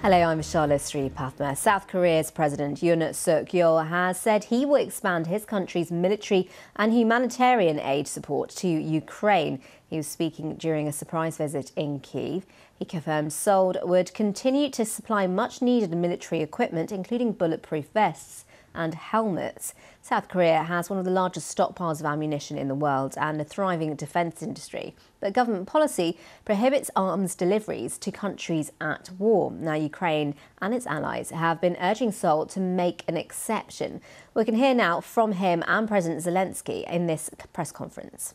[0.00, 1.56] Hello, I'm Charlotte Sripathma.
[1.56, 6.92] South Korea's President Yoon Suk Yeol has said he will expand his country's military and
[6.92, 9.60] humanitarian aid support to Ukraine.
[9.90, 12.46] He was speaking during a surprise visit in Kiev.
[12.78, 18.44] He confirmed Seoul would continue to supply much needed military equipment, including bulletproof vests
[18.78, 19.74] and helmets.
[20.00, 23.44] South Korea has one of the largest stockpiles of ammunition in the world and a
[23.44, 24.94] thriving defence industry.
[25.20, 29.50] But government policy prohibits arms deliveries to countries at war.
[29.50, 34.00] Now, Ukraine and its allies have been urging Seoul to make an exception.
[34.32, 38.34] We can hear now from him and President Zelensky in this press conference.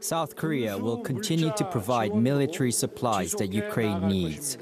[0.00, 4.56] South Korea will continue to provide military supplies that Ukraine needs.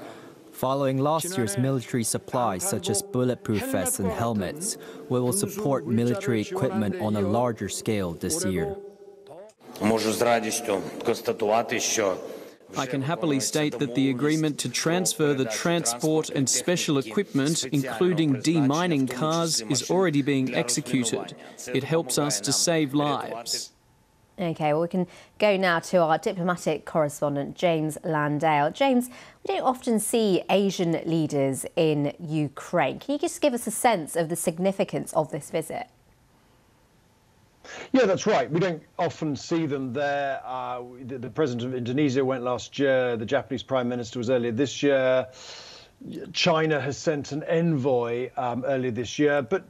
[0.54, 6.42] Following last year's military supplies such as bulletproof vests and helmets, we will support military
[6.42, 8.76] equipment on a larger scale this year.
[12.76, 18.36] I can happily state that the agreement to transfer the transport and special equipment, including
[18.36, 21.34] demining cars, is already being executed.
[21.66, 23.73] It helps us to save lives.
[24.38, 25.06] Okay, well, we can
[25.38, 28.72] go now to our diplomatic correspondent, James Landale.
[28.72, 29.08] James,
[29.46, 32.98] we don't often see Asian leaders in Ukraine.
[32.98, 35.86] Can you just give us a sense of the significance of this visit?
[37.92, 38.50] Yeah, that's right.
[38.50, 40.40] We don't often see them there.
[40.44, 43.16] Uh, the, the, president of Indonesia went last year.
[43.16, 45.28] The Japanese prime minister was earlier this year.
[46.32, 49.42] China has sent an envoy um, earlier this year.
[49.42, 49.64] But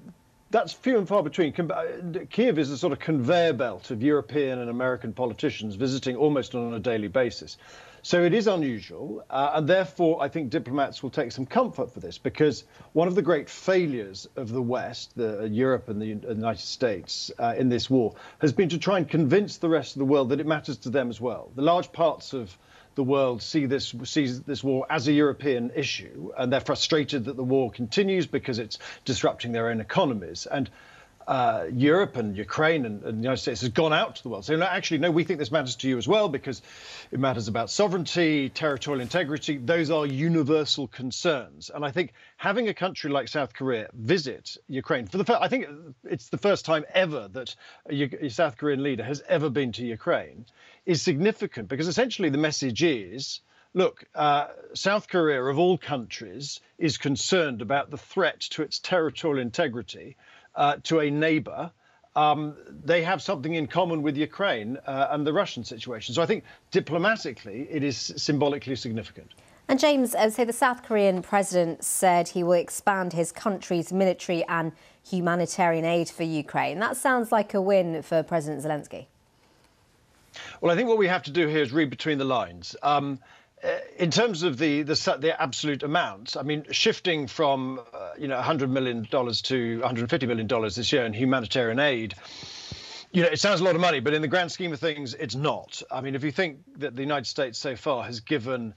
[0.54, 1.52] that's few and far between.
[1.58, 1.84] Uh,
[2.30, 6.72] Kiev is a sort of conveyor belt of European and American politicians visiting almost on
[6.74, 7.56] a daily basis.
[8.02, 11.98] So it is unusual, uh, and therefore I think diplomats will take some comfort for
[11.98, 16.06] this because one of the great failures of the West, the, uh, Europe and the
[16.06, 19.98] United States uh, in this war, has been to try and convince the rest of
[19.98, 21.50] the world that it matters to them as well.
[21.56, 22.56] The large parts of
[22.94, 27.36] the world see this sees this war as a European issue, and they're frustrated that
[27.36, 30.46] the war continues because it's disrupting their own economies.
[30.46, 30.70] And
[31.26, 34.44] uh, Europe and Ukraine and, and, the United States has gone out to the world.
[34.44, 36.60] So no, actually, no, we think this matters to you as well because
[37.10, 39.56] it matters about sovereignty, territorial integrity.
[39.56, 41.70] Those are universal concerns.
[41.74, 45.48] And I think having a country like South Korea visit Ukraine for the first, I
[45.48, 45.66] think
[46.04, 47.54] it's the first time ever that
[47.88, 50.44] a, South Korean leader has ever been to Ukraine
[50.84, 53.40] is significant because essentially the message is
[53.74, 59.40] look, uh, South Korea, of all countries, is concerned about the threat to its territorial
[59.40, 60.16] integrity
[60.56, 61.70] uh, to a neighbor.
[62.16, 62.54] Um,
[62.84, 66.14] they have something in common with Ukraine uh, and the Russian situation.
[66.14, 69.32] So I think diplomatically, it is symbolically significant.
[69.66, 74.44] And James, uh, so the South Korean president said he will expand his country's military
[74.44, 74.72] and
[75.08, 76.78] humanitarian aid for Ukraine.
[76.78, 79.06] That sounds like a win for President Zelensky.
[80.60, 82.76] Well, I think what we have to do here is read between the lines.
[82.82, 83.18] Um,
[83.98, 88.36] in terms of the, the, the absolute amounts, I mean, shifting from uh, you know
[88.36, 92.14] 100 million dollars to 150 million dollars this year in humanitarian aid,
[93.12, 95.14] you know, it sounds a lot of money, but in the grand scheme of things,
[95.14, 95.82] it's not.
[95.90, 98.74] I mean, if you think that the United States so far has given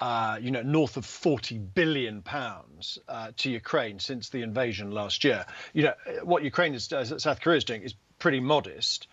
[0.00, 5.24] uh, you know, north of 40 billion pounds uh, to Ukraine since the invasion last
[5.24, 5.44] year.
[5.74, 9.08] You know, what Ukraine is, uh, South Korea is doing is pretty modest.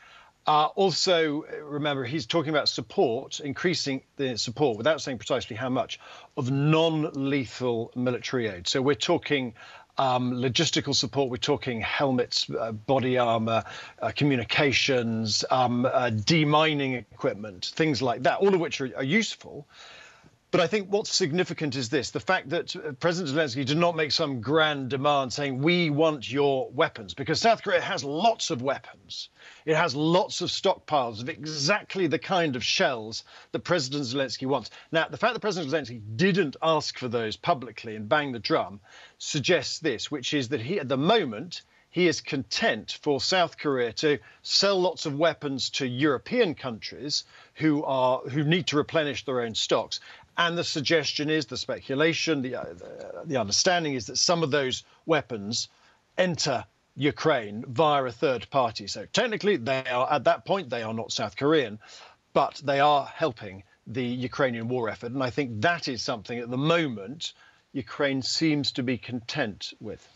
[0.47, 5.99] Uh, also, remember, he's talking about support, increasing the support, without saying precisely how much,
[6.37, 8.65] of non lethal military aid.
[8.65, 9.53] So we're talking
[9.97, 13.63] um, logistical support, we're talking helmets, uh, body armor,
[14.01, 19.67] uh, communications, um, uh, demining equipment, things like that, all of which are, are useful.
[20.49, 23.97] But I think what's significant is this the fact that uh, President Zelensky did not
[23.97, 28.61] make some grand demand saying, we want your weapons, because South Korea has lots of
[28.61, 29.27] weapons.
[29.65, 34.69] It has lots of stockpiles of exactly the kind of shells that President Zelensky wants.
[34.89, 38.79] Now, the fact that President Zelensky didn't ask for those publicly and bang the drum
[39.17, 43.91] suggests this, which is that he, at the moment, he is content for South Korea
[43.93, 47.23] to sell lots of weapons to European countries
[47.55, 49.99] who are who need to replenish their own stocks
[50.37, 54.51] and the suggestion is, the speculation, the, uh, the, the understanding is that some of
[54.51, 55.69] those weapons
[56.17, 58.87] enter Ukraine via a third party.
[58.87, 61.79] So technically, they are at that point they are not South Korean,
[62.33, 65.11] but they are helping the Ukrainian war effort.
[65.11, 67.33] And I think that is something at the moment
[67.73, 70.07] Ukraine seems to be content with.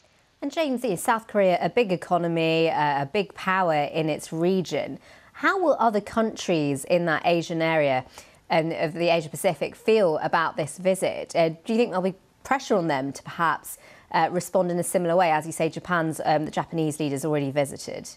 [0.41, 4.97] And James, is South Korea a big economy, uh, a big power in its region?
[5.33, 8.05] How will other countries in that Asian area
[8.51, 11.35] um, of the Asia Pacific feel about this visit?
[11.35, 13.77] Uh, do you think there'll be pressure on them to perhaps
[14.11, 15.31] uh, respond in a similar way?
[15.31, 18.09] As you say, Japan's um, the Japanese leaders already visited.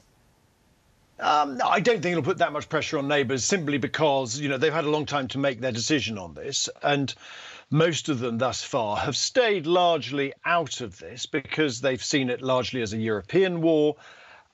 [1.20, 4.58] Um, I don't think it'll put that much pressure on neighbours simply because you know
[4.58, 7.14] they've had a long time to make their decision on this, and
[7.70, 12.42] most of them thus far have stayed largely out of this because they've seen it
[12.42, 13.96] largely as a European war.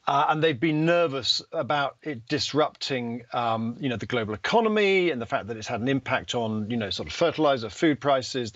[0.06, 5.20] Uh, and they've been nervous about it disrupting, um, you know, the global economy and
[5.20, 8.52] the fact that it's had an impact on, you know, sort of fertilizer, food prices,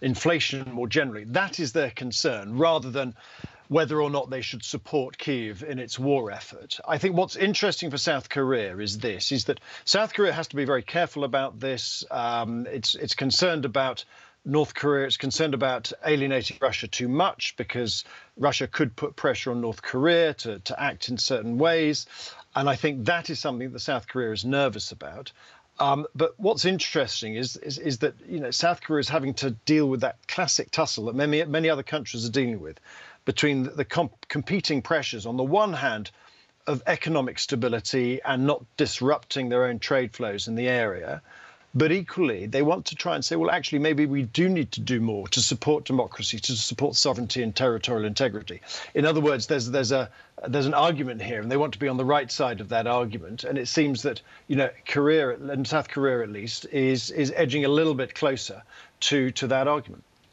[0.00, 1.24] inflation more generally.
[1.24, 3.14] That is their concern, rather than
[3.68, 6.78] whether or not they should support Kiev in its war effort.
[6.86, 10.56] I think what's interesting for South Korea is this: is that South Korea has to
[10.56, 12.04] be very careful about this.
[12.10, 14.04] Um, it's it's concerned about
[14.44, 18.04] North Korea is concerned about alienating Russia too much because
[18.36, 22.06] Russia could put pressure on North Korea to, to act in certain ways.
[22.54, 25.32] And I think that is something that South Korea is nervous about.
[25.78, 29.52] Um, but what's interesting is, is, is that you know South Korea is having to
[29.52, 32.78] deal with that classic tussle that many many other countries are dealing with,
[33.24, 36.10] between the comp- competing pressures on the one hand
[36.66, 41.22] of economic stability and not disrupting their own trade flows in the area.
[41.74, 44.80] But equally, they want to try and say, well, actually, maybe we do need to
[44.80, 48.60] do more to support democracy, to support sovereignty and territorial integrity.
[48.94, 50.10] In other words, there's there's a
[50.46, 52.86] there's an argument here, and they want to be on the right side of that
[52.86, 53.44] argument.
[53.44, 57.64] And it seems that you know Korea and South Korea at least is is edging
[57.64, 58.62] a little bit closer
[59.00, 60.04] to to that argument.